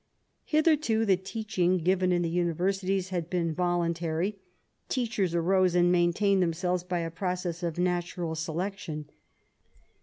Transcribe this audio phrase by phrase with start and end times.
[0.45, 4.39] Hitherto the teaching given in the imiversities had been voluntary;
[4.89, 9.11] teachers arose and maintained themselves by a process of natural selection.